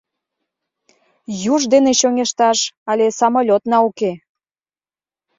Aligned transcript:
«Юж 1.53 1.61
дене 1.73 1.91
чоҥешташ 1.99 2.59
але 2.91 3.05
самолетна 3.19 3.77
уке. 3.89 4.11